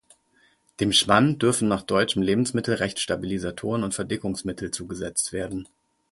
Dem 0.79 0.93
Schmand 0.93 1.43
dürfen 1.43 1.67
nach 1.67 1.83
deutschem 1.83 2.23
Lebensmittelrecht 2.23 2.99
Stabilisatoren 2.99 3.83
und 3.83 3.93
Verdickungsmittel 3.93 4.71
zugesetzt 4.71 5.31
werden. 5.31 5.67